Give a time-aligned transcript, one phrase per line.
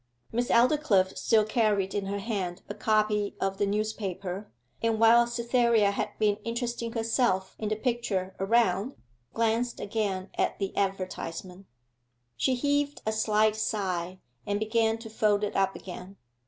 [0.31, 5.91] Miss Aldclyffe still carried in her hand a copy of the newspaper, and while Cytherea
[5.91, 8.95] had been interesting herself in the picture around,
[9.35, 11.67] glanced again at the advertisement.
[12.35, 14.17] She heaved a slight sigh,
[14.47, 16.17] and began to fold it up again.